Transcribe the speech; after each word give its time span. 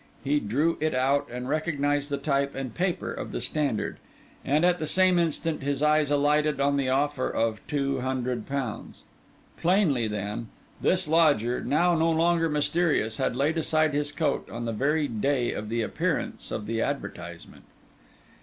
He 0.23 0.39
drew 0.39 0.77
it 0.79 0.95
out, 0.95 1.27
and 1.31 1.47
recognised 1.47 2.09
the 2.09 2.17
type 2.17 2.55
and 2.55 2.73
paper 2.73 3.13
of 3.13 3.31
the 3.31 3.39
Standard; 3.39 3.97
and 4.43 4.65
at 4.65 4.79
the 4.79 4.87
same 4.87 5.19
instant, 5.19 5.61
his 5.61 5.83
eyes 5.83 6.09
alighted 6.09 6.59
on 6.59 6.75
the 6.75 6.89
offer 6.89 7.29
of 7.29 7.61
two 7.67 7.99
hundred 7.99 8.47
pounds. 8.47 9.03
Plainly 9.57 10.07
then, 10.07 10.47
his 10.81 11.07
lodger, 11.07 11.63
now 11.63 11.93
no 11.93 12.09
longer 12.09 12.49
mysterious, 12.49 13.17
had 13.17 13.35
laid 13.35 13.59
aside 13.59 13.93
his 13.93 14.11
coat 14.11 14.49
on 14.49 14.65
the 14.65 14.73
very 14.73 15.07
day 15.07 15.51
of 15.51 15.69
the 15.69 15.83
appearance 15.83 16.49
of 16.49 16.65
the 16.65 16.81
advertisement. 16.81 17.65